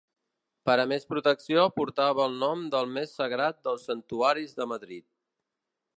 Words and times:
Per 0.69 0.75
a 0.83 0.85
més 0.91 1.05
protecció 1.13 1.65
portava 1.75 2.25
el 2.31 2.39
nom 2.45 2.65
del 2.77 2.89
més 2.97 3.15
sagrat 3.21 3.61
dels 3.69 3.87
santuaris 3.91 4.61
de 4.63 4.69
Madrid. 4.73 5.07